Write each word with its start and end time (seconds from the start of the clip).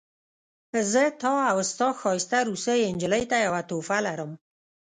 زه 0.91 1.03
تا 1.21 1.33
او 1.51 1.59
ستا 1.71 1.87
ښایسته 1.99 2.37
روسۍ 2.49 2.79
نجلۍ 2.95 3.23
ته 3.31 3.37
یوه 3.47 3.61
تحفه 3.69 3.97
لرم 4.05 4.31